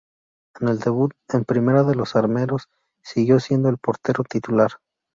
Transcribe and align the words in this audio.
En 0.59 0.67
el 0.67 0.79
debut 0.79 1.13
en 1.31 1.45
Primera 1.45 1.83
de 1.83 1.93
los 1.93 2.15
armeros 2.15 2.67
siguió 3.03 3.39
siendo 3.39 3.69
el 3.69 3.77
portero 3.77 4.23
titular. 4.23 4.79